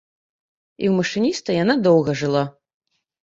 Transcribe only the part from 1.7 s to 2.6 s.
доўга жыла.